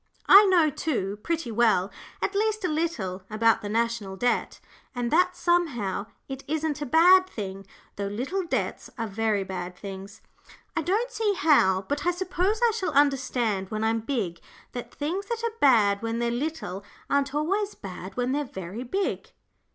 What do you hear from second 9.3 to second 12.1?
bad things. I don't see how, but I